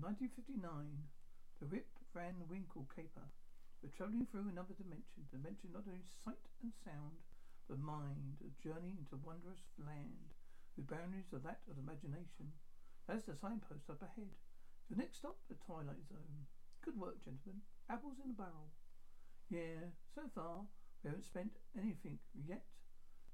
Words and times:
1959. 0.00 0.62
The 1.60 1.68
Rip 1.68 1.90
Van 2.16 2.38
Winkle 2.48 2.88
caper. 2.94 3.28
We're 3.82 3.92
travelling 3.92 4.30
through 4.30 4.48
another 4.48 4.72
dimension. 4.78 5.26
Dimension 5.28 5.74
not 5.74 5.84
only 5.84 6.06
sight 6.22 6.40
and 6.62 6.72
sound, 6.86 7.18
but 7.68 7.82
mind. 7.82 8.40
A 8.40 8.50
journey 8.62 8.96
into 8.96 9.20
wondrous 9.20 9.60
land, 9.76 10.32
whose 10.74 10.86
boundaries 10.86 11.28
are 11.34 11.42
that 11.44 11.60
of 11.68 11.76
imagination. 11.76 12.54
That's 13.10 13.26
the 13.26 13.34
signpost 13.36 13.90
up 13.90 14.00
ahead. 14.00 14.32
The 14.88 14.96
next 14.96 15.18
stop, 15.18 15.36
the 15.50 15.58
Twilight 15.66 16.06
Zone. 16.08 16.46
Good 16.84 16.96
work, 16.98 17.18
gentlemen. 17.24 17.60
Apples 17.90 18.22
in 18.22 18.30
a 18.30 18.38
barrel. 18.38 18.70
Yeah, 19.50 19.92
so 20.14 20.22
far 20.34 20.64
we 21.02 21.10
haven't 21.10 21.26
spent 21.26 21.52
anything 21.76 22.18
yet. 22.32 22.64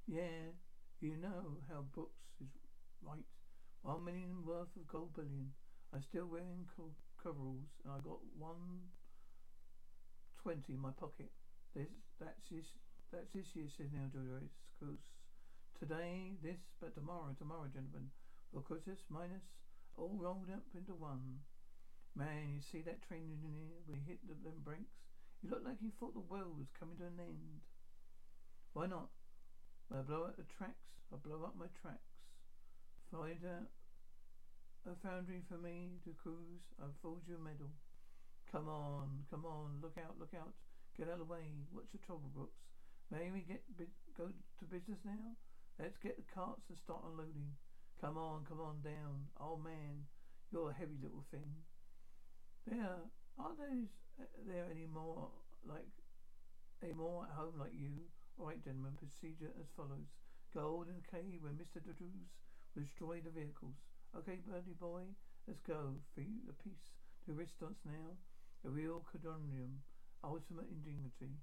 Yeah, 0.09 0.57
you 1.01 1.17
know 1.21 1.61
how 1.69 1.85
Brooks 1.93 2.25
is 2.41 2.49
right. 3.05 3.29
One 3.83 4.05
million 4.05 4.45
worth 4.45 4.75
of 4.75 4.89
gold 4.89 5.15
bullion. 5.15 5.53
I'm 5.93 6.03
still 6.03 6.27
wearing 6.27 6.67
co- 6.77 6.93
coveralls, 7.23 7.69
and 7.85 7.93
I 7.93 7.99
got 8.05 8.21
one 8.37 8.93
twenty 10.43 10.75
in 10.75 10.81
my 10.81 10.91
pocket. 10.91 11.31
This, 11.75 11.89
that's 12.21 12.49
this, 12.51 12.67
that's 13.13 13.31
this 13.33 13.55
year, 13.55 13.67
says 13.69 13.89
Dolores 14.13 14.53
Cruz. 14.79 15.01
Today, 15.79 16.37
this, 16.43 16.59
but 16.81 16.95
tomorrow, 16.95 17.35
tomorrow, 17.39 17.69
gentlemen. 17.73 18.11
Because 18.53 18.85
this 18.85 19.05
minus 19.09 19.45
all 19.97 20.17
rolled 20.19 20.51
up 20.53 20.65
into 20.75 20.95
one. 20.95 21.41
Man, 22.17 22.53
you 22.55 22.61
see 22.61 22.83
that 22.83 23.03
train 23.07 23.31
in 23.33 23.41
here? 23.41 23.79
We 23.87 23.97
hit 24.07 24.19
the 24.27 24.35
them 24.35 24.61
brakes. 24.65 24.99
You 25.43 25.51
look 25.51 25.63
like 25.65 25.81
you 25.81 25.91
thought 25.99 26.15
the 26.15 26.21
world 26.21 26.59
was 26.59 26.67
coming 26.79 26.97
to 26.99 27.05
an 27.05 27.21
end. 27.21 27.61
Why 28.73 28.87
not? 28.87 29.09
When 29.89 30.01
I 30.01 30.03
blow 30.03 30.25
up 30.25 30.37
the 30.37 30.45
tracks, 30.45 30.99
I 31.13 31.17
blow 31.17 31.45
up 31.45 31.55
my 31.57 31.71
tracks. 31.81 32.13
Find 33.11 33.39
out 33.47 33.71
a 34.87 34.95
foundry 35.03 35.43
for 35.49 35.59
me 35.59 35.99
to 36.05 36.15
cruise. 36.15 36.63
I'll 36.81 36.95
fold 37.03 37.23
you 37.27 37.37
a 37.37 37.43
medal. 37.43 37.71
Come 38.53 38.69
on, 38.69 39.25
come 39.31 39.45
on, 39.45 39.81
look 39.83 39.99
out, 39.99 40.17
look 40.19 40.33
out. 40.33 40.55
Get 40.97 41.09
out 41.09 41.21
of 41.21 41.27
the 41.27 41.31
way. 41.31 41.67
What's 41.71 41.93
your 41.95 42.03
trouble, 42.03 42.31
Brooks? 42.35 42.59
May 43.11 43.31
we 43.31 43.47
get 43.47 43.63
go 44.17 44.29
to 44.29 44.65
business 44.67 44.99
now? 45.05 45.37
Let's 45.79 45.97
get 46.03 46.17
the 46.17 46.27
carts 46.35 46.67
and 46.69 46.79
start 46.79 47.07
unloading. 47.07 47.55
Come 48.01 48.19
on, 48.19 48.45
come 48.49 48.61
on 48.61 48.83
down. 48.83 49.31
Oh 49.39 49.57
man, 49.57 50.07
you're 50.51 50.71
a 50.71 50.75
heavy 50.75 50.99
little 51.03 51.25
thing. 51.31 51.51
There, 52.67 52.99
are 53.39 53.55
those 53.55 53.91
uh, 54.19 54.27
there 54.47 54.67
any 54.71 54.87
more 54.87 55.31
like 55.65 55.89
any 56.83 56.95
more 56.95 57.25
at 57.25 57.37
home 57.37 57.59
like 57.59 57.75
you? 57.75 58.11
All 58.39 58.47
right, 58.47 58.63
gentlemen. 58.63 58.99
Procedure 58.99 59.55
as 59.61 59.71
follows: 59.77 60.11
Go 60.55 60.85
in 60.89 60.95
the 60.99 61.07
cave 61.11 61.43
where 61.43 61.55
Mister 61.55 61.79
Drews 61.79 61.99
will 62.01 62.83
destroy 62.83 63.21
the 63.23 63.31
vehicles. 63.31 63.77
Okay, 64.17 64.41
birdie 64.49 64.79
boy, 64.81 65.05
let's 65.47 65.61
go. 65.69 66.01
Feed 66.17 66.47
the 66.49 66.57
piece 66.65 66.97
to 67.27 67.37
restaurants 67.37 67.85
now. 67.85 68.17
A 68.65 68.71
real 68.71 69.05
conundrum, 69.07 69.85
ultimate 70.25 70.67
indignity. 70.73 71.37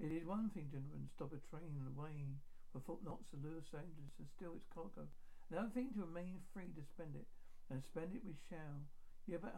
It 0.00 0.10
is 0.14 0.24
one 0.24 0.48
thing, 0.54 0.70
gentlemen, 0.72 1.04
to 1.04 1.14
stop 1.14 1.34
a 1.34 1.40
train 1.50 1.76
on 1.76 1.84
the 1.84 1.98
way 1.98 2.38
for 2.72 2.80
foot 2.80 3.04
knots 3.04 3.28
to 3.30 3.42
Los 3.42 3.68
Angeles 3.76 4.16
and 4.16 4.28
steal 4.38 4.56
its 4.56 4.70
cargo. 4.72 5.04
Another 5.52 5.74
thing 5.74 5.92
to 5.92 6.08
remain 6.08 6.40
free 6.54 6.72
to 6.72 6.84
spend 6.96 7.12
it, 7.12 7.28
and 7.68 7.84
spend 7.84 8.16
it 8.16 8.24
we 8.24 8.32
shall. 8.48 8.80
Yeah, 9.28 9.42
but 9.42 9.52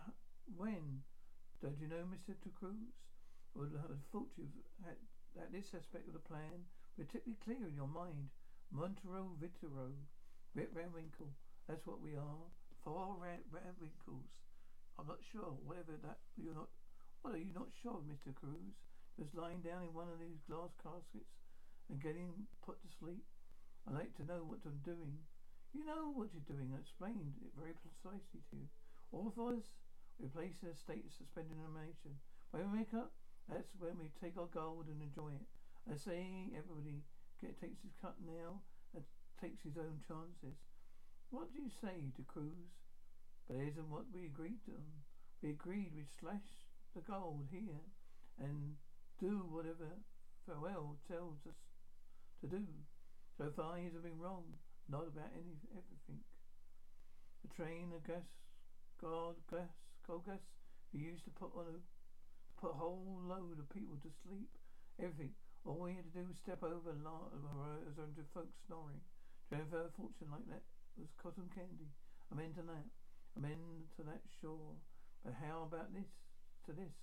when? 0.58 1.06
Don't 1.62 1.78
you 1.78 1.86
know, 1.86 2.02
Mr. 2.10 2.34
De? 2.34 2.50
Would 3.54 3.78
have 3.78 4.02
thought 4.10 4.34
you 4.34 4.50
had 4.82 4.98
that 5.38 5.54
this 5.54 5.70
aspect 5.70 6.10
of 6.10 6.14
the 6.14 6.26
plan 6.26 6.66
particularly 6.98 7.38
clear 7.44 7.62
in 7.68 7.78
your 7.78 7.90
mind. 7.90 8.30
Montero 8.74 9.30
Vitero, 9.38 9.94
Rip 10.54 10.74
Van 10.74 10.90
Winkle. 10.90 11.30
That's 11.68 11.86
what 11.86 12.00
we 12.00 12.12
are. 12.16 12.44
Four 12.84 13.16
Van, 13.24 13.40
Van 13.48 13.72
Winkles. 13.80 14.28
I'm 15.00 15.08
not 15.08 15.24
sure. 15.32 15.56
Whatever 15.64 15.96
that 16.04 16.20
you're 16.36 16.54
not. 16.54 16.68
What 17.24 17.32
are 17.32 17.40
you 17.40 17.56
not 17.56 17.72
sure, 17.80 17.96
of, 17.96 18.04
Mr. 18.04 18.36
Cruz? 18.36 18.76
Just 19.16 19.32
lying 19.32 19.64
down 19.64 19.80
in 19.80 19.96
one 19.96 20.12
of 20.12 20.20
these 20.20 20.44
glass 20.44 20.76
caskets 20.84 21.40
and 21.88 22.02
getting 22.02 22.44
put 22.60 22.76
to 22.84 22.88
sleep. 23.00 23.24
I 23.88 23.96
like 23.96 24.12
to 24.20 24.28
know 24.28 24.44
what 24.44 24.60
I'm 24.68 24.80
doing. 24.84 25.16
You 25.72 25.88
know 25.88 26.12
what 26.12 26.36
you're 26.36 26.44
doing. 26.44 26.76
I 26.76 26.84
explained 26.84 27.32
it 27.40 27.56
very 27.56 27.72
precisely 27.80 28.44
to 28.52 28.54
you. 28.60 28.68
All 29.12 29.24
of 29.24 29.40
us, 29.40 29.64
we 30.20 30.28
place 30.28 30.60
in 30.60 30.68
a 30.68 30.76
state 30.76 31.08
of 31.08 31.16
suspended 31.16 31.56
animation. 31.56 32.20
When 32.52 32.68
we 32.68 32.84
wake 32.84 32.92
up, 32.92 33.16
that's 33.48 33.72
when 33.80 33.96
we 33.96 34.12
take 34.20 34.36
our 34.36 34.52
gold 34.52 34.92
and 34.92 35.00
enjoy 35.00 35.32
it. 35.32 35.48
I 35.88 35.96
say 35.96 36.52
everybody 36.52 37.00
get, 37.40 37.56
takes 37.60 37.80
his 37.80 37.96
cut 38.00 38.16
now 38.20 38.60
and 38.92 39.04
takes 39.40 39.64
his 39.64 39.76
own 39.76 40.00
chances. 40.04 40.56
What 41.34 41.50
do 41.50 41.58
you 41.58 41.74
say 41.82 42.14
to 42.14 42.22
Cruz? 42.30 42.70
But 43.50 43.58
it 43.58 43.74
isn't 43.74 43.90
what 43.90 44.06
we 44.14 44.30
agreed 44.30 44.62
on. 44.70 44.86
We 45.42 45.50
agreed 45.50 45.90
we'd 45.90 46.06
slash 46.22 46.46
the 46.94 47.02
gold 47.02 47.50
here 47.50 47.82
and 48.38 48.78
do 49.18 49.42
whatever 49.50 49.98
Farwell 50.46 50.94
tells 51.10 51.42
us 51.50 51.58
to 52.38 52.46
do. 52.46 52.62
So 53.34 53.50
far 53.50 53.82
he's 53.82 53.98
been 53.98 54.14
wrong. 54.14 54.46
Not 54.86 55.10
about 55.10 55.34
any 55.34 55.58
everything. 55.74 56.22
The 57.42 57.50
train 57.58 57.90
of 57.90 58.06
gas, 58.06 58.30
God 59.02 59.34
gas, 59.50 59.74
coal 60.06 60.22
gas, 60.22 60.38
he 60.94 61.02
used 61.02 61.26
to 61.26 61.34
put 61.34 61.50
on 61.58 61.66
a 61.66 61.82
put 62.62 62.78
a 62.78 62.78
whole 62.78 63.18
load 63.26 63.58
of 63.58 63.66
people 63.74 63.98
to 64.06 64.10
sleep. 64.22 64.54
Everything. 65.02 65.34
All 65.66 65.82
we 65.82 65.98
had 65.98 66.06
to 66.06 66.14
do 66.14 66.30
was 66.30 66.38
step 66.38 66.62
over 66.62 66.94
and 66.94 67.02
laugh 67.02 67.34
as 67.90 67.98
under 67.98 68.22
folks 68.30 68.54
snoring. 68.70 69.02
Transfer 69.50 69.90
a 69.90 69.90
fortune 69.98 70.30
like 70.30 70.46
that 70.46 70.62
was 70.98 71.10
cotton 71.20 71.50
candy. 71.54 71.90
I'm 72.30 72.38
into 72.38 72.62
that. 72.62 72.86
I'm 73.36 73.44
into 73.44 74.02
that 74.06 74.22
sure. 74.40 74.78
But 75.24 75.34
how 75.40 75.66
about 75.66 75.94
this? 75.94 76.10
To 76.66 76.72
this. 76.72 76.94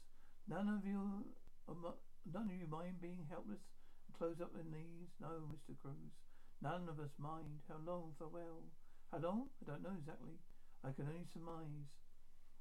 None 0.47 0.69
of 0.69 0.85
you 0.85 1.25
uh, 1.69 1.96
none 2.25 2.50
of 2.50 2.57
you 2.57 2.68
mind 2.68 3.02
being 3.02 3.28
helpless 3.29 3.62
and 4.07 4.18
close 4.18 4.41
up 4.41 4.53
their 4.53 4.68
knees? 4.68 5.09
No, 5.19 5.50
Mr. 5.52 5.78
Cruz. 5.81 6.13
None 6.62 6.90
of 6.90 7.00
us 7.00 7.13
mind. 7.18 7.66
How 7.68 7.81
long 7.81 8.13
Farwell? 8.18 8.69
How 9.12 9.19
long? 9.19 9.50
I 9.62 9.69
don't 9.69 9.84
know 9.84 9.97
exactly. 9.97 10.38
I 10.84 10.91
can 10.94 11.09
only 11.09 11.28
surmise. 11.34 11.90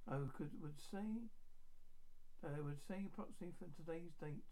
I 0.09 0.19
could 0.37 0.51
would 0.61 0.81
say 0.91 1.29
that 2.43 2.57
I 2.57 2.61
would 2.61 2.81
say 2.89 3.05
approximately 3.05 3.53
for 3.61 3.69
today's 3.77 4.13
date. 4.21 4.45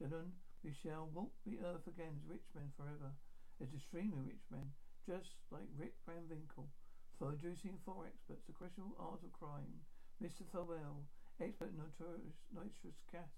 Gentlemen, 0.00 0.32
we 0.64 0.72
shall 0.72 1.08
walk 1.12 1.32
the 1.44 1.60
earth 1.60 1.86
again 1.86 2.16
as 2.16 2.24
rich 2.28 2.48
men 2.56 2.72
forever. 2.76 3.12
As 3.60 3.68
extremely 3.76 4.24
rich 4.24 4.44
men, 4.50 4.72
just 5.06 5.34
like 5.50 5.66
Rip 5.74 5.94
Van 6.06 6.22
Winkle. 6.30 6.70
For 7.18 7.34
introducing 7.34 7.78
four 7.82 8.06
experts, 8.06 8.46
the 8.46 8.54
crucial 8.54 8.94
art 8.98 9.22
of 9.22 9.34
crime. 9.34 9.82
Mr. 10.22 10.46
Farwell, 10.54 11.02
expert 11.42 11.74
in 11.74 11.82
notorious 11.82 12.38
nitrous 12.54 12.98
gas. 13.10 13.30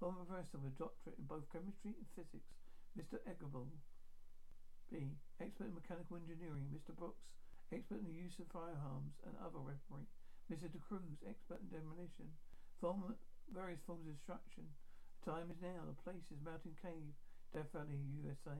Former 0.00 0.24
professor 0.24 0.60
with 0.60 0.72
a 0.72 0.80
doctorate 0.80 1.20
in 1.20 1.28
both 1.28 1.48
chemistry 1.52 1.96
and 1.96 2.08
physics. 2.16 2.52
Mr. 2.96 3.20
Eggerville. 3.28 3.72
B. 4.88 5.16
Expert 5.40 5.68
in 5.68 5.76
mechanical 5.76 6.16
engineering. 6.16 6.68
Mr. 6.72 6.96
Brooks. 6.96 7.28
Expert 7.72 8.00
in 8.00 8.08
the 8.08 8.16
use 8.16 8.36
of 8.40 8.48
firearms 8.52 9.16
and 9.24 9.36
other 9.40 9.60
weaponry. 9.60 10.08
Mr. 10.48 10.68
De 10.68 10.80
Cruz. 10.80 11.20
Expert 11.28 11.60
in 11.60 11.68
demolition. 11.72 12.28
Form 12.80 13.16
various 13.52 13.80
forms 13.84 14.08
of 14.08 14.16
destruction. 14.16 14.64
The 15.24 15.32
time 15.32 15.48
is 15.52 15.60
now. 15.60 15.84
The 15.88 15.96
place 16.04 16.28
is 16.32 16.40
Mountain 16.44 16.76
Cave, 16.80 17.12
Death 17.52 17.72
Valley, 17.72 18.00
USA. 18.24 18.56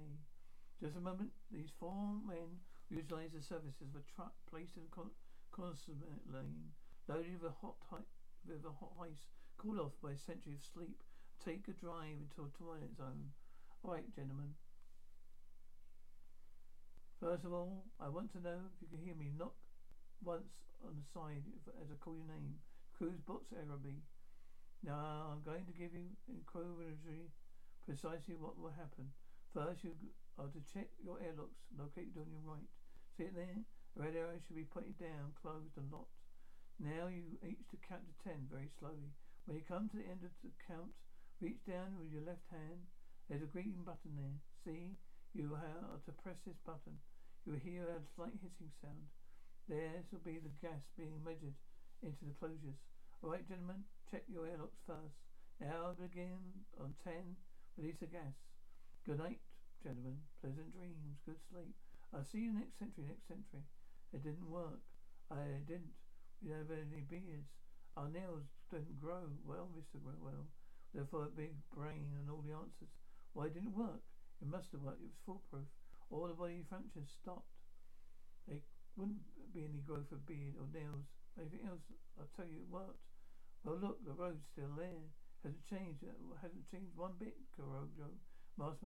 Just 0.81 0.96
a 0.96 1.00
moment. 1.00 1.32
These 1.50 1.70
four 1.70 2.20
men 2.26 2.61
utilize 2.90 3.32
the 3.32 3.43
services 3.43 3.81
of 3.81 3.96
a 3.96 4.02
truck 4.14 4.32
placed 4.46 4.76
in 4.76 4.84
a 4.84 4.94
con- 4.94 5.11
consummate 5.50 6.31
lane, 6.31 6.73
loaded 7.08 7.40
with 7.40 7.50
a 7.50 7.55
hot 7.55 7.76
hi- 7.81 8.05
with 8.44 8.64
a 8.64 8.70
hot 8.70 8.93
ice, 9.00 9.26
cooled 9.56 9.78
off 9.78 9.93
by 10.02 10.12
a 10.12 10.19
century 10.19 10.55
of 10.55 10.62
sleep. 10.62 11.02
Take 11.38 11.69
a 11.69 11.73
drive 11.73 12.20
into 12.20 12.44
a 12.44 12.49
twilight 12.49 12.94
zone. 12.94 13.32
All 13.82 13.93
right, 13.93 14.14
gentlemen. 14.14 14.55
First 17.20 17.44
of 17.44 17.52
all, 17.52 17.84
I 17.99 18.08
want 18.08 18.31
to 18.32 18.40
know 18.40 18.61
if 18.75 18.82
you 18.82 18.88
can 18.88 18.99
hear 18.99 19.14
me 19.14 19.31
knock 19.31 19.55
once 20.23 20.52
on 20.84 20.96
the 20.96 21.02
side 21.02 21.43
as 21.81 21.90
I 21.90 21.94
call 21.94 22.17
your 22.17 22.26
name. 22.26 22.61
Cruz 22.93 23.19
Books 23.26 23.52
Araby. 23.52 24.02
Now 24.82 25.32
I'm 25.32 25.43
going 25.43 25.64
to 25.64 25.73
give 25.73 25.94
you 25.94 26.17
in 26.28 26.37
incredibly 26.37 27.31
precisely 27.84 28.34
what 28.37 28.58
will 28.58 28.70
happen. 28.70 29.11
First, 29.55 29.84
you 29.84 29.94
are 30.38 30.52
to 30.52 30.62
check 30.72 30.88
your 31.00 31.16
airlocks 31.20 31.60
located 31.72 32.16
on 32.20 32.28
your 32.28 32.44
right. 32.44 32.68
See 33.16 33.28
it 33.28 33.34
there? 33.34 33.60
The 33.96 34.04
red 34.04 34.16
arrow 34.16 34.36
should 34.44 34.56
be 34.56 34.68
pointed 34.68 35.00
down, 35.00 35.32
closed 35.40 35.76
and 35.80 35.88
locked. 35.88 36.12
Now 36.76 37.08
you 37.08 37.40
each 37.40 37.64
to 37.72 37.80
count 37.88 38.04
to 38.04 38.14
ten 38.20 38.44
very 38.52 38.68
slowly. 38.76 39.16
When 39.48 39.56
you 39.56 39.64
come 39.64 39.88
to 39.88 39.96
the 39.96 40.08
end 40.08 40.20
of 40.20 40.32
the 40.44 40.52
count, 40.68 40.92
reach 41.40 41.64
down 41.64 41.96
with 41.96 42.12
your 42.12 42.26
left 42.28 42.44
hand. 42.52 42.84
There's 43.28 43.42
a 43.42 43.48
green 43.48 43.80
button 43.84 44.12
there. 44.20 44.38
See? 44.64 45.00
You 45.32 45.56
are 45.56 46.00
to 46.04 46.12
press 46.20 46.36
this 46.44 46.60
button. 46.64 47.00
You 47.44 47.56
will 47.56 47.64
hear 47.64 47.88
a 47.88 48.04
slight 48.16 48.36
hissing 48.40 48.72
sound. 48.80 49.08
There 49.68 50.04
will 50.12 50.24
be 50.24 50.40
the 50.40 50.52
gas 50.60 50.80
being 50.96 51.20
measured 51.24 51.56
into 52.02 52.24
the 52.28 52.36
closures. 52.36 52.80
All 53.22 53.30
right, 53.32 53.46
gentlemen, 53.48 53.84
check 54.10 54.22
your 54.28 54.46
airlocks 54.46 54.80
first. 54.86 55.16
Now 55.60 55.92
I'll 55.92 56.00
begin 56.00 56.36
on 56.80 56.92
ten. 57.02 57.36
Release 57.76 57.96
the 58.00 58.06
gas. 58.06 58.36
Good 59.04 59.18
night, 59.18 59.40
gentlemen. 59.86 60.18
Pleasant 60.42 60.74
dreams. 60.74 61.22
Good 61.22 61.38
sleep. 61.46 61.70
I'll 62.10 62.26
see 62.26 62.42
you 62.42 62.50
next 62.50 62.74
century, 62.82 63.06
next 63.06 63.30
century. 63.30 63.62
It 64.10 64.26
didn't 64.26 64.50
work. 64.50 64.82
I 65.30 65.62
didn't. 65.62 65.94
We 66.42 66.50
don't 66.50 66.66
have 66.66 66.74
any 66.74 67.06
beards. 67.06 67.54
Our 67.94 68.10
nails 68.10 68.50
didn't 68.66 68.98
grow. 68.98 69.30
Well, 69.46 69.70
Mr. 69.78 70.02
Grow 70.02 70.18
well, 70.18 70.50
therefore 70.90 71.30
a 71.30 71.38
big 71.38 71.54
brain 71.70 72.10
and 72.18 72.26
all 72.26 72.42
the 72.42 72.58
answers. 72.58 72.90
Why 73.30 73.46
it 73.46 73.54
didn't 73.54 73.70
it 73.70 73.78
work? 73.78 74.02
It 74.42 74.50
must 74.50 74.74
have 74.74 74.82
worked. 74.82 75.06
It 75.06 75.14
was 75.14 75.22
foolproof. 75.22 75.70
All 76.10 76.26
the 76.26 76.34
body 76.34 76.66
functions 76.66 77.14
stopped. 77.22 77.54
There 78.50 78.58
wouldn't 78.98 79.22
be 79.54 79.70
any 79.70 79.86
growth 79.86 80.10
of 80.10 80.26
beard 80.26 80.58
or 80.58 80.66
nails. 80.74 81.06
Anything 81.38 81.62
else, 81.70 81.86
I'll 82.18 82.30
tell 82.34 82.50
you 82.50 82.66
it 82.66 82.74
worked. 82.74 83.06
Well, 83.62 83.78
look, 83.78 84.02
the 84.02 84.18
road's 84.18 84.50
still 84.50 84.74
there. 84.74 85.06
Hasn't 85.46 85.62
changed. 85.70 86.02
Uh, 86.02 86.34
hasn't 86.42 86.66
changed 86.70 86.90
one 86.98 87.14
bit, 87.22 87.38
Kurojo. 87.54 88.10
Uh, 88.10 88.18
Master 88.58 88.85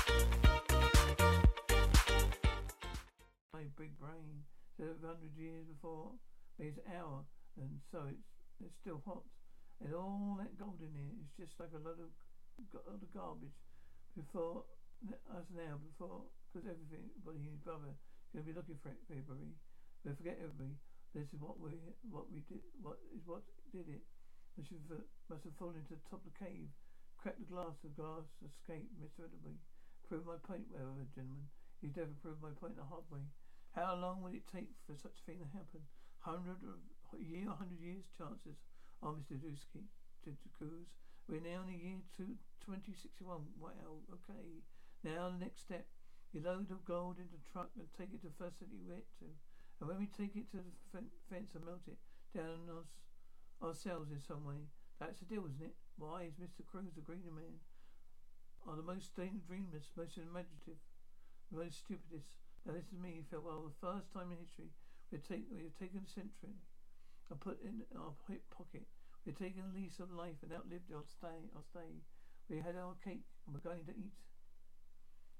Still 7.91 9.01
hot. 9.05 9.23
And 9.83 9.93
all 9.93 10.37
that 10.39 10.55
gold 10.55 10.79
in 10.79 10.93
here 10.93 11.15
is 11.19 11.31
just 11.35 11.57
like 11.59 11.73
a 11.73 11.81
lot 11.81 11.97
of, 11.97 12.11
lot 12.71 13.01
of 13.01 13.11
garbage. 13.11 13.57
Before 14.15 14.63
us 15.33 15.47
now, 15.51 15.81
before, 15.81 16.29
because 16.47 16.69
everything, 16.69 17.09
and 17.25 17.47
his 17.47 17.57
brother, 17.65 17.95
going 18.31 18.45
to 18.45 18.49
be 18.51 18.55
looking 18.55 18.79
for 18.79 18.93
everybody. 19.09 19.51
But 20.05 20.17
forget 20.17 20.39
everybody. 20.39 20.77
This 21.11 21.27
is 21.35 21.39
what 21.43 21.59
we, 21.59 21.75
what 22.07 22.31
we 22.31 22.45
did, 22.47 22.63
what 22.79 23.01
is 23.11 23.25
what 23.27 23.43
did 23.75 23.89
it. 23.91 24.03
Must 24.55 24.71
have, 24.71 25.03
must 25.31 25.43
have 25.47 25.55
fallen 25.59 25.79
into 25.79 25.95
the 25.95 26.07
top 26.11 26.23
of 26.23 26.27
the 26.27 26.37
cave, 26.39 26.67
cracked 27.17 27.39
the 27.39 27.47
glass, 27.47 27.75
the 27.81 27.91
glass 27.95 28.27
escaped 28.43 28.91
miserably. 28.99 29.59
Prove 30.07 30.27
my 30.27 30.39
point, 30.43 30.67
well, 30.71 30.95
gentlemen. 31.15 31.47
You've 31.79 31.95
never 31.95 32.13
proved 32.21 32.43
my 32.43 32.53
point 32.59 32.75
the 32.75 32.85
hard 32.85 33.07
way. 33.09 33.23
How 33.73 33.95
long 33.95 34.21
will 34.21 34.35
it 34.35 34.45
take 34.51 34.69
for 34.85 34.93
such 34.99 35.17
a 35.17 35.25
thing 35.25 35.39
to 35.39 35.49
happen? 35.55 35.81
Hundred 36.19 36.61
year, 37.19 37.49
hundred 37.51 37.81
years 37.81 38.07
chances. 38.15 38.61
Oh, 39.03 39.17
Mr. 39.17 39.35
Dusky, 39.35 39.89
to, 40.23 40.31
Cruz. 40.55 40.87
We're 41.27 41.43
now 41.43 41.65
in 41.65 41.73
the 41.73 41.79
year 41.79 41.99
two, 42.15 42.37
2061. 42.63 43.57
Wow, 43.59 44.05
okay. 44.13 44.63
Now 45.03 45.33
the 45.33 45.41
next 45.43 45.67
step. 45.67 45.89
You 46.31 46.39
load 46.39 46.69
the 46.71 46.79
gold 46.87 47.19
into 47.19 47.35
the 47.35 47.49
truck 47.51 47.75
and 47.75 47.91
take 47.91 48.15
it 48.15 48.23
to 48.23 48.31
the 48.31 48.39
first 48.39 48.63
city 48.63 48.79
we 48.79 48.87
get 48.87 49.03
to. 49.19 49.27
And 49.81 49.89
when 49.89 49.99
we 49.99 50.07
take 50.07 50.37
it 50.39 50.47
to 50.55 50.63
the 50.63 51.03
fence 51.27 51.51
and 51.51 51.65
melt 51.65 51.89
it 51.91 51.99
down 52.31 52.71
us, 52.71 52.87
ourselves 53.59 54.13
in 54.15 54.21
some 54.23 54.47
way, 54.47 54.71
that's 55.01 55.19
the 55.19 55.27
deal, 55.27 55.43
isn't 55.49 55.73
it? 55.73 55.75
Why 55.97 56.29
is 56.29 56.39
Mr. 56.39 56.63
Cruz 56.63 56.95
the 56.95 57.03
greener 57.03 57.35
man? 57.35 57.59
Are 58.63 58.77
the 58.77 58.85
most 58.85 59.11
dreamers, 59.17 59.89
most 59.97 60.15
imaginative, 60.15 60.77
the 61.51 61.59
most 61.59 61.83
stupidest. 61.83 62.29
Now 62.63 62.77
listen 62.77 63.01
to 63.01 63.03
me, 63.03 63.25
Farwell. 63.25 63.67
The 63.67 63.81
first 63.81 64.13
time 64.13 64.31
in 64.31 64.37
history 64.37 64.69
we've, 65.09 65.25
take, 65.27 65.49
we've 65.51 65.75
taken 65.75 66.05
a 66.05 66.09
century 66.09 66.55
and 67.31 67.39
put 67.39 67.63
in 67.63 67.79
our 67.95 68.11
hip 68.27 68.43
pocket. 68.51 68.83
We're 69.23 69.39
taking 69.39 69.63
a 69.63 69.71
lease 69.71 70.03
of 70.03 70.11
life 70.11 70.43
and 70.43 70.51
outlived 70.51 70.91
our 70.91 71.07
stay. 71.07 71.47
Our 71.55 71.63
stay. 71.63 72.03
We 72.51 72.59
had 72.59 72.75
our 72.75 72.99
cake 72.99 73.23
and 73.47 73.55
we're 73.55 73.63
going 73.63 73.87
to 73.87 73.95
eat. 73.95 74.19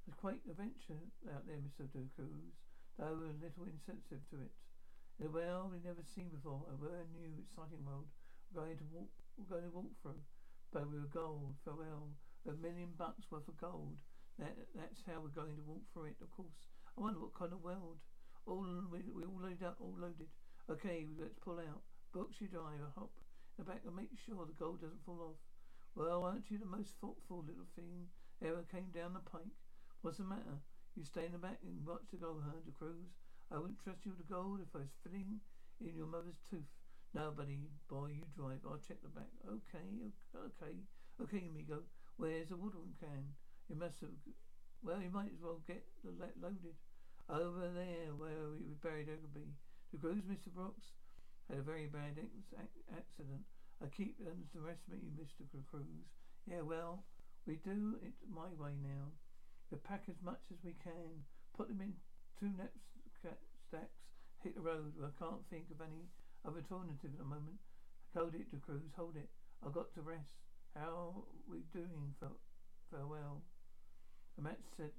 It's 0.08 0.16
quite 0.16 0.40
an 0.48 0.56
adventure 0.56 1.04
out 1.36 1.44
there, 1.46 1.60
Mr. 1.60 1.86
De 1.92 2.08
though 2.98 3.18
we're 3.18 3.36
a 3.36 3.44
little 3.44 3.68
insensitive 3.68 4.24
to 4.32 4.38
it. 4.40 4.54
In 5.20 5.28
a 5.28 5.34
world 5.34 5.76
we've 5.76 5.86
never 5.86 6.06
seen 6.08 6.32
before, 6.32 6.64
a 6.72 6.78
brand 6.80 7.12
new, 7.12 7.36
exciting 7.44 7.84
world. 7.84 8.08
We're 8.50 8.64
going 8.64 8.80
to 8.80 8.88
walk. 8.90 9.12
We're 9.36 9.52
going 9.52 9.68
to 9.68 9.76
walk 9.76 9.92
through. 10.02 10.24
But 10.72 10.88
we 10.88 10.98
were 10.98 11.12
gold, 11.12 11.60
Farwell. 11.68 12.16
A 12.48 12.56
million 12.58 12.96
bucks 12.98 13.28
worth 13.30 13.48
of 13.48 13.60
gold. 13.60 14.00
That, 14.40 14.56
that's 14.74 15.04
how 15.06 15.22
we're 15.22 15.36
going 15.36 15.60
to 15.60 15.66
walk 15.68 15.84
through 15.94 16.16
it, 16.16 16.20
of 16.24 16.32
course. 16.32 16.56
I 16.98 17.02
wonder 17.02 17.20
what 17.20 17.36
kind 17.36 17.54
of 17.54 17.62
world. 17.62 18.00
All 18.48 18.66
we, 18.90 19.04
we 19.14 19.24
all 19.24 19.40
loaded 19.42 19.64
up, 19.64 19.78
all 19.80 19.94
loaded. 20.00 20.32
Okay, 20.72 21.04
let's 21.20 21.36
pull 21.44 21.60
out. 21.60 21.84
Books 22.16 22.40
you 22.40 22.48
drive, 22.48 22.80
hop 22.96 23.12
in 23.60 23.60
the 23.60 23.68
back 23.68 23.84
and 23.84 23.92
make 23.92 24.16
sure 24.24 24.48
the 24.48 24.56
gold 24.56 24.80
doesn't 24.80 25.04
fall 25.04 25.36
off. 25.36 25.42
Well, 26.00 26.24
aren't 26.24 26.48
you 26.48 26.64
the 26.64 26.78
most 26.78 26.96
thoughtful 27.04 27.44
little 27.44 27.68
thing 27.76 28.08
ever 28.40 28.64
came 28.72 28.88
down 28.96 29.12
the 29.12 29.28
pike? 29.28 29.52
What's 30.00 30.24
the 30.24 30.32
matter? 30.32 30.64
You 30.96 31.04
stay 31.04 31.28
in 31.28 31.36
the 31.36 31.44
back 31.44 31.60
and 31.60 31.84
watch 31.84 32.08
the 32.08 32.24
gold, 32.24 32.48
huh, 32.48 32.64
the 32.64 32.72
cruise? 32.72 33.12
I 33.52 33.60
wouldn't 33.60 33.84
trust 33.84 34.08
you 34.08 34.16
with 34.16 34.24
the 34.24 34.32
gold 34.32 34.64
if 34.64 34.72
I 34.72 34.88
was 34.88 34.96
filling 35.04 35.44
in 35.84 35.92
your 35.92 36.08
mother's 36.08 36.40
tooth. 36.48 36.72
No, 37.12 37.36
buddy, 37.36 37.68
boy, 37.92 38.16
you 38.16 38.24
drive. 38.32 38.64
I'll 38.64 38.80
check 38.80 39.04
the 39.04 39.12
back. 39.12 39.28
Okay, 39.44 40.08
okay, 40.32 40.76
okay, 41.20 41.52
amigo. 41.52 41.84
Where's 42.16 42.48
the 42.48 42.56
watering 42.56 42.96
can? 42.96 43.36
You 43.68 43.76
must 43.76 44.00
have. 44.00 44.16
Well, 44.80 45.04
you 45.04 45.12
might 45.12 45.36
as 45.36 45.44
well 45.44 45.60
get 45.68 45.84
the 46.08 46.16
let 46.16 46.40
loaded. 46.40 46.80
Over 47.28 47.68
there, 47.76 48.16
where 48.16 48.56
we 48.56 48.72
buried 48.80 49.12
Ogilvy. 49.12 49.52
The 49.92 49.98
Groves, 49.98 50.24
Mr. 50.24 50.48
Brooks, 50.54 50.94
had 51.50 51.58
a 51.58 51.62
very 51.62 51.86
bad 51.86 52.18
accident. 52.96 53.44
I 53.84 53.88
keep 53.88 54.16
um, 54.22 54.48
underestimating 54.56 55.12
you, 55.18 55.26
Mr. 55.26 55.66
Cruz. 55.66 55.84
Yeah, 56.46 56.62
well, 56.62 57.04
we 57.46 57.56
do 57.56 57.98
it 58.02 58.14
my 58.30 58.48
way 58.54 58.78
now. 58.82 59.12
We 59.70 59.78
pack 59.78 60.04
as 60.08 60.22
much 60.22 60.40
as 60.52 60.64
we 60.64 60.74
can, 60.74 61.24
put 61.54 61.68
them 61.68 61.82
in 61.82 61.96
two 62.40 62.50
net 62.50 62.72
stacks, 63.68 64.00
hit 64.44 64.56
the 64.56 64.62
road. 64.62 64.94
I 65.04 65.10
can't 65.20 65.46
think 65.50 65.70
of 65.72 65.82
any 65.82 66.08
other 66.46 66.58
alternative 66.58 67.12
at 67.12 67.18
the 67.18 67.26
moment. 67.26 67.60
Hold 68.16 68.36
it, 68.36 68.50
De 68.52 68.58
Cruz, 68.58 68.92
hold 68.96 69.16
it. 69.16 69.30
I've 69.66 69.74
got 69.74 69.94
to 69.94 70.02
rest. 70.02 70.32
How 70.76 71.14
are 71.16 71.24
we 71.48 71.64
doing? 71.74 72.16
Farwell. 72.90 73.44
The 74.36 74.42
map 74.42 74.60
said 74.76 74.92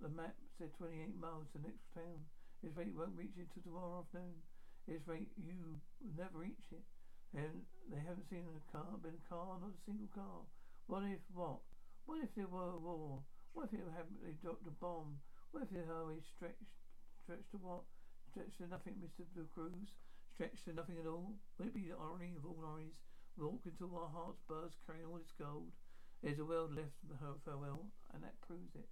the 0.00 0.08
map 0.08 0.34
said 0.58 0.72
28 0.74 1.16
miles 1.18 1.46
to 1.52 1.58
the 1.58 1.68
next 1.68 1.92
town. 1.94 2.26
His 2.66 2.74
rate 2.74 2.98
won't 2.98 3.14
reach 3.14 3.38
it 3.38 3.46
till 3.54 3.62
tomorrow 3.62 4.02
afternoon. 4.02 4.42
His 4.90 5.06
rate 5.06 5.30
you 5.38 5.78
never 6.18 6.42
reach 6.42 6.66
it. 6.74 6.82
And 7.30 7.62
they 7.86 8.02
haven't 8.02 8.26
seen 8.26 8.42
a 8.42 8.58
car, 8.74 8.98
been 8.98 9.14
a 9.14 9.28
car, 9.30 9.54
not 9.62 9.70
a 9.70 9.86
single 9.86 10.10
car. 10.10 10.42
What 10.90 11.06
if 11.06 11.22
what? 11.30 11.62
What 12.10 12.26
if 12.26 12.34
there 12.34 12.50
were 12.50 12.74
a 12.74 12.82
war? 12.82 13.22
What 13.54 13.70
if 13.70 13.78
it 13.78 13.86
happened 13.94 14.18
they 14.18 14.34
dropped 14.42 14.66
a 14.66 14.74
bomb? 14.82 15.22
What 15.54 15.62
if 15.62 15.70
the 15.70 15.86
highway 15.86 16.18
stretched 16.26 16.74
stretched 17.22 17.54
to 17.54 17.62
what? 17.62 17.86
Stretched 18.34 18.58
to 18.58 18.66
nothing, 18.66 18.98
Mr. 18.98 19.22
Blue 19.30 19.46
Cruz? 19.54 19.94
Stretched 20.34 20.66
to 20.66 20.74
nothing 20.74 20.98
at 20.98 21.06
all? 21.06 21.38
Would 21.62 21.70
it 21.70 21.78
be 21.78 21.86
the 21.86 21.94
irony 21.94 22.34
of 22.34 22.42
all 22.50 22.58
ironies? 22.66 22.98
Walk 23.38 23.62
until 23.62 23.94
our 23.94 24.10
hearts 24.10 24.42
burst, 24.50 24.82
carrying 24.90 25.06
all 25.06 25.22
its 25.22 25.30
gold. 25.38 25.70
There's 26.18 26.42
a 26.42 26.44
world 26.44 26.74
left 26.74 26.98
for 27.06 27.14
farewell, 27.46 27.94
and 28.10 28.26
that 28.26 28.42
proves 28.42 28.74
it. 28.74 28.90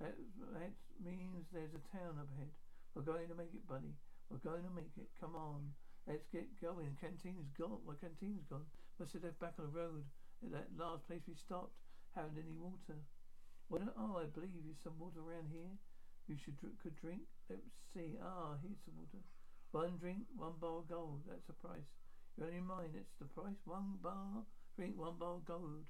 That, 0.00 0.14
that 0.54 0.74
means 1.02 1.50
there's 1.50 1.74
a 1.74 1.82
town 1.90 2.22
ahead. 2.22 2.50
We're 2.94 3.02
going 3.02 3.26
to 3.28 3.34
make 3.34 3.50
it, 3.54 3.66
buddy. 3.66 3.94
We're 4.30 4.42
going 4.42 4.62
to 4.62 4.70
make 4.70 4.94
it. 4.94 5.10
Come 5.18 5.34
on. 5.34 5.74
Let's 6.06 6.26
get 6.30 6.46
going. 6.62 6.94
Canteen's 7.02 7.50
gone. 7.58 7.82
My 7.82 7.98
canteen's 7.98 8.46
gone. 8.46 8.64
Must 8.98 9.12
have 9.12 9.24
left 9.24 9.42
back 9.42 9.58
on 9.58 9.66
the 9.66 9.74
road 9.74 10.06
at 10.42 10.54
that 10.54 10.70
last 10.78 11.06
place 11.06 11.26
we 11.26 11.34
stopped. 11.34 11.74
Haven't 12.14 12.38
any 12.38 12.54
water. 12.54 12.98
What? 13.68 13.82
Oh, 13.98 14.22
I 14.22 14.26
believe 14.30 14.54
there's 14.64 14.80
some 14.82 14.96
water 14.98 15.20
around 15.20 15.50
here. 15.52 15.76
You 16.26 16.36
should 16.36 16.56
could 16.60 16.96
drink. 16.96 17.26
Let's 17.50 17.68
see. 17.92 18.16
Ah, 18.22 18.56
here's 18.62 18.80
some 18.84 18.96
water. 18.96 19.20
One 19.72 20.00
drink, 20.00 20.24
one 20.36 20.56
bar 20.60 20.80
of 20.80 20.88
gold. 20.88 21.20
That's 21.28 21.44
the 21.46 21.58
price. 21.58 21.90
You're 22.36 22.48
only 22.48 22.64
mine. 22.64 22.94
That's 22.94 23.16
the 23.20 23.28
price. 23.28 23.60
One 23.66 24.00
bar 24.00 24.46
drink, 24.76 24.96
one 24.96 25.18
bar 25.18 25.36
of 25.36 25.44
gold. 25.44 25.84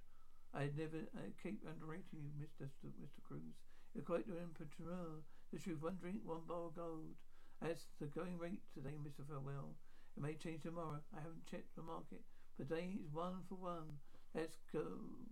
I'd 0.54 0.76
never 0.76 1.04
i 1.14 1.28
keep 1.42 1.60
underrating 1.62 2.24
you, 2.24 2.32
Mr. 2.40 2.66
Mr. 2.82 3.20
Cruz. 3.22 3.54
You're 3.94 4.04
quite 4.04 4.26
an 4.26 4.38
entrepreneur. 4.42 5.22
The 5.52 5.58
one 5.80 5.96
drink, 6.00 6.20
one 6.24 6.44
bar 6.46 6.66
of 6.66 6.76
gold. 6.76 7.16
That's 7.60 7.86
the 8.00 8.06
going 8.06 8.38
rate 8.38 8.60
today, 8.74 8.94
Mr. 9.00 9.26
Farwell. 9.26 9.74
It 10.16 10.22
may 10.22 10.34
change 10.34 10.62
tomorrow. 10.62 11.00
I 11.16 11.20
haven't 11.20 11.46
checked 11.50 11.74
the 11.74 11.82
market. 11.82 12.20
but 12.56 12.68
Today 12.68 12.94
is 13.00 13.12
one 13.12 13.42
for 13.48 13.56
one. 13.56 13.98
Let's 14.34 14.56
go, 14.72 14.84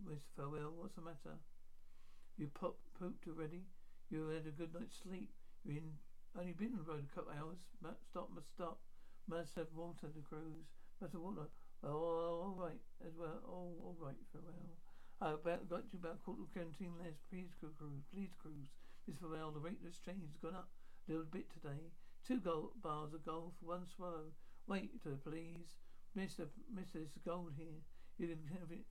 Mr. 0.08 0.30
Farwell. 0.36 0.72
What's 0.74 0.96
the 0.96 1.02
matter? 1.02 1.36
You 2.38 2.48
pop 2.54 2.76
pooped 2.98 3.28
already? 3.28 3.64
You 4.10 4.28
had 4.28 4.46
a 4.46 4.56
good 4.56 4.72
night's 4.72 4.98
sleep. 5.02 5.30
You 5.64 5.76
in 5.78 5.92
only 6.38 6.52
been 6.52 6.72
on 6.72 6.84
the 6.84 6.92
road 6.92 7.04
a 7.04 7.14
couple 7.14 7.32
of 7.32 7.38
hours. 7.38 7.58
Must 7.82 8.02
stop, 8.10 8.28
must 8.34 8.50
stop. 8.52 8.78
Must 9.28 9.54
have 9.56 9.72
water 9.74 10.08
to 10.08 10.22
cruise. 10.28 10.68
Must 11.00 11.12
have 11.12 11.22
water. 11.22 11.48
Oh, 11.82 12.44
all 12.44 12.56
right 12.56 12.80
as 13.06 13.12
well. 13.18 13.40
Oh, 13.46 13.72
all 13.84 13.96
right, 14.00 14.16
Farwell. 14.32 14.76
I 15.16 15.32
about 15.32 15.70
got 15.70 15.88
you 15.92 15.98
about 15.98 16.20
quarter 16.22 16.44
canteen 16.52 16.92
less. 17.00 17.16
Please 17.32 17.48
cruise, 17.56 18.04
please 18.12 18.36
cruise. 18.36 18.68
Miss 19.08 19.16
Farwell, 19.16 19.50
the 19.50 19.64
rate 19.64 19.80
of 19.80 19.88
exchange 19.88 20.20
has 20.28 20.36
gone 20.36 20.54
up 20.54 20.68
a 21.08 21.12
little 21.12 21.24
bit 21.24 21.48
today. 21.48 21.88
Two 22.28 22.36
gold 22.36 22.76
bars 22.82 23.14
of 23.14 23.24
gold 23.24 23.56
for 23.56 23.72
one 23.72 23.88
swallow. 23.88 24.28
Wait, 24.68 24.92
uh, 25.06 25.16
please. 25.24 25.80
Mister, 26.14 26.52
Mrs. 26.68 27.16
Gold 27.24 27.56
here. 27.56 27.80
You 28.18 28.28
can 28.28 28.44
have 28.60 28.68
it. 28.68 28.84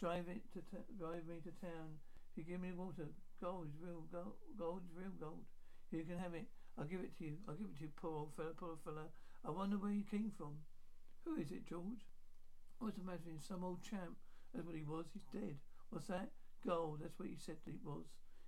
Drive 0.00 0.26
it 0.26 0.42
to 0.50 0.66
t- 0.66 0.82
drive 0.98 1.30
me 1.30 1.38
to 1.46 1.54
town. 1.62 2.02
If 2.34 2.42
you 2.42 2.54
give 2.54 2.60
me 2.60 2.74
water, 2.74 3.14
gold 3.40 3.70
is 3.70 3.78
real 3.78 4.02
gold. 4.10 4.34
Gold 4.58 4.82
is 4.82 4.98
real 4.98 5.14
gold. 5.14 5.46
You 5.92 6.02
can 6.02 6.18
have 6.18 6.34
it. 6.34 6.50
I'll 6.76 6.90
give 6.90 7.06
it 7.06 7.14
to 7.18 7.24
you. 7.24 7.38
I'll 7.46 7.54
give 7.54 7.70
it 7.70 7.78
to 7.78 7.84
you, 7.86 7.90
poor 7.94 8.26
old 8.26 8.34
fella, 8.34 8.50
poor 8.58 8.74
old 8.74 8.82
fella. 8.82 9.06
I 9.46 9.50
wonder 9.50 9.78
where 9.78 9.94
you 9.94 10.02
came 10.10 10.32
from. 10.36 10.58
Who 11.22 11.36
is 11.38 11.52
it, 11.52 11.70
George? 11.70 12.02
I 12.82 12.86
was 12.86 12.98
imagining 12.98 13.38
Some 13.38 13.62
old 13.62 13.82
champ. 13.82 14.18
That's 14.52 14.66
what 14.66 14.74
he 14.74 14.82
was. 14.82 15.06
He's 15.14 15.22
dead. 15.30 15.58
What's 15.90 16.08
that? 16.08 16.28
Gold. 16.66 17.00
That's 17.02 17.18
what 17.18 17.28
he 17.28 17.36
said 17.36 17.56
it 17.66 17.80
was. 17.84 18.04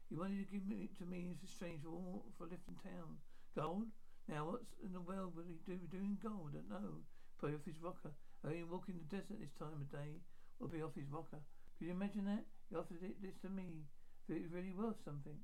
He 0.09 0.17
wanted 0.17 0.45
to 0.45 0.53
give 0.53 0.67
it 0.69 0.99
to 0.99 1.07
me 1.07 1.31
as 1.33 1.43
a 1.43 1.51
stranger 1.51 1.89
for 2.37 2.45
lifting 2.45 2.77
town. 2.83 3.17
Gold? 3.57 3.87
Now, 4.29 4.47
what's 4.51 4.75
in 4.85 4.93
the 4.93 5.01
world 5.01 5.35
would 5.37 5.47
he 5.47 5.59
do 5.65 5.79
doing 5.91 6.19
gold? 6.23 6.53
I 6.53 6.61
don't 6.61 6.71
know. 6.71 7.01
Probably 7.39 7.57
off 7.57 7.65
his 7.65 7.81
rocker. 7.81 8.13
Mean, 8.45 8.69
walking 8.71 8.97
the 8.97 9.17
desert 9.17 9.41
this 9.41 9.53
time 9.59 9.81
of 9.81 9.89
day 9.93 10.21
will 10.59 10.69
be 10.69 10.83
off 10.83 10.95
his 10.97 11.09
rocker. 11.09 11.41
Could 11.79 11.87
you 11.89 11.93
imagine 11.93 12.25
that? 12.27 12.45
He 12.69 12.77
offered 12.77 13.03
it 13.03 13.21
this 13.23 13.37
to 13.43 13.49
me. 13.49 13.89
If 14.29 14.37
it 14.37 14.43
was 14.45 14.53
really 14.53 14.73
worth 14.73 15.01
something. 15.05 15.37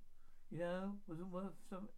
You 0.50 0.60
know, 0.60 0.96
wasn't 1.08 1.32
worth 1.32 1.56
some. 1.68 1.88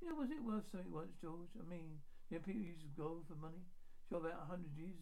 You 0.00 0.10
know, 0.10 0.16
was 0.20 0.30
it 0.30 0.42
worth 0.44 0.68
something 0.70 0.92
once, 0.92 1.16
George? 1.20 1.52
I 1.56 1.64
mean, 1.68 1.98
you 2.30 2.36
know, 2.36 2.44
people 2.44 2.62
use 2.62 2.84
gold 2.96 3.24
for 3.26 3.36
money. 3.40 3.64
Sure, 4.08 4.20
about 4.20 4.44
a 4.44 4.50
hundred 4.50 4.76
years 4.76 5.00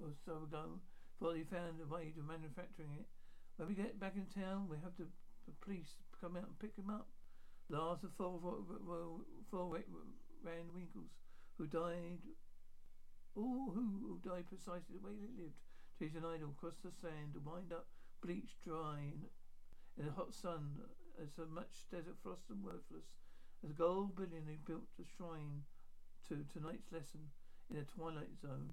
or 0.00 0.16
so 0.24 0.48
ago, 0.48 0.80
they 1.20 1.44
found 1.44 1.76
a 1.80 1.86
way 1.86 2.12
to 2.16 2.24
manufacturing 2.24 2.96
it. 2.96 3.06
When 3.56 3.68
we 3.68 3.76
get 3.76 4.00
back 4.00 4.16
in 4.16 4.24
town, 4.32 4.72
we 4.72 4.80
have 4.80 4.96
to, 4.96 5.04
the 5.44 5.52
police 5.60 6.00
come 6.16 6.36
out 6.36 6.48
and 6.48 6.58
pick 6.58 6.72
him 6.76 6.88
up. 6.88 7.08
Last 7.68 8.04
of 8.04 8.16
four, 8.16 8.40
four, 8.40 8.64
four 9.50 9.68
Rand 10.42 10.72
Winkles, 10.74 11.12
who 11.58 11.66
died, 11.68 12.24
all 13.36 13.70
who, 13.76 14.16
who 14.16 14.18
died 14.24 14.48
precisely 14.48 14.96
the 14.96 15.04
way 15.04 15.12
they 15.20 15.30
lived. 15.36 15.60
Chase 16.00 16.16
an 16.16 16.24
idol 16.24 16.56
across 16.56 16.80
the 16.80 16.90
sand 16.90 17.36
to 17.36 17.40
wind 17.44 17.72
up 17.72 17.86
bleached 18.24 18.64
dry 18.64 19.00
in, 19.00 19.28
in 19.98 20.06
the 20.06 20.12
hot 20.12 20.32
sun 20.32 20.80
as 21.22 21.28
so 21.36 21.44
much 21.52 21.84
desert 21.90 22.16
frost 22.22 22.48
and 22.48 22.64
worthless 22.64 23.12
as 23.64 23.70
a 23.70 23.74
gold 23.74 24.16
bullion 24.16 24.44
who 24.46 24.56
built 24.64 24.88
a 25.00 25.04
shrine 25.16 25.62
to 26.28 26.44
tonight's 26.52 26.92
lesson 26.92 27.20
in 27.70 27.76
a 27.76 27.84
twilight 27.84 28.32
zone. 28.40 28.72